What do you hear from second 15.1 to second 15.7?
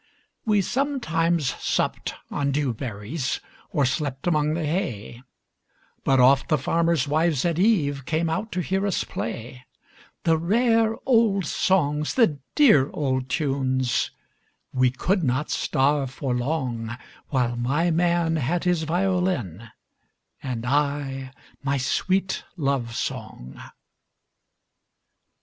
not